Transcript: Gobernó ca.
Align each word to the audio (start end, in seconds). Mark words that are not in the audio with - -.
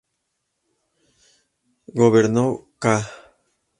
Gobernó 1.99 2.45
ca. 2.83 2.95